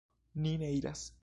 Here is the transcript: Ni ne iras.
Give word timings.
Ni 0.45 0.55
ne 0.57 0.71
iras. 0.79 1.11